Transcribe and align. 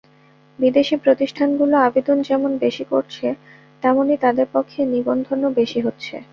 বিদেশি 0.59 0.95
প্রতিষ্ঠানগুলো 0.97 1.75
আবেদন 1.87 2.17
যেমন 2.21 2.51
বেশি 2.57 2.83
করছে, 2.85 3.25
তেমনি 3.83 4.15
তাদের 4.17 4.47
পক্ষে 4.53 4.81
নিবন্ধনও 4.93 5.49
বেশি 5.59 5.79
হচ্ছে। 5.81 6.15